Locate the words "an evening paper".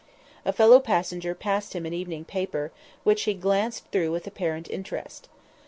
1.85-2.71